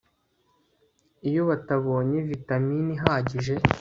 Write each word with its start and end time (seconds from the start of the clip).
iyo 1.29 1.41
batabonye 1.49 2.17
vitamini 2.29 2.89
ihagije 2.97 3.53